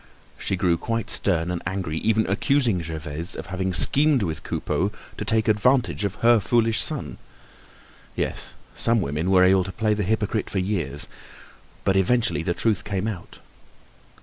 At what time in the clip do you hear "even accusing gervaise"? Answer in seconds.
1.99-3.35